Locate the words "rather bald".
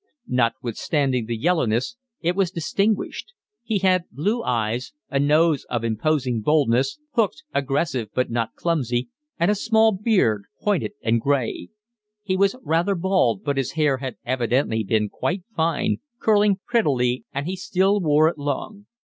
12.63-13.43